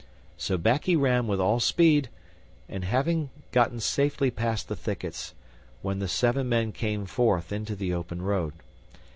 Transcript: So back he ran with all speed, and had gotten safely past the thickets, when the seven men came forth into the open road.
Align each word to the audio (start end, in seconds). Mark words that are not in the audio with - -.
So 0.35 0.57
back 0.57 0.85
he 0.85 0.95
ran 0.95 1.27
with 1.27 1.39
all 1.39 1.59
speed, 1.59 2.09
and 2.67 2.83
had 2.83 3.29
gotten 3.51 3.79
safely 3.79 4.31
past 4.31 4.67
the 4.67 4.75
thickets, 4.75 5.35
when 5.83 5.99
the 5.99 6.07
seven 6.07 6.49
men 6.49 6.71
came 6.71 7.05
forth 7.05 7.51
into 7.51 7.75
the 7.75 7.93
open 7.93 8.23
road. 8.23 8.53